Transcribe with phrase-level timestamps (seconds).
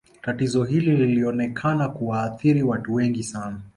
[0.21, 3.61] Tatizo hili lilionekana kuwaathiri watu wengi sana